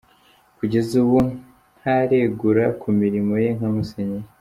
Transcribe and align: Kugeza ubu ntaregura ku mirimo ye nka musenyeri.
Kugeza 0.57 0.93
ubu 1.03 1.19
ntaregura 1.79 2.65
ku 2.81 2.87
mirimo 2.99 3.33
ye 3.43 3.49
nka 3.57 3.69
musenyeri. 3.75 4.27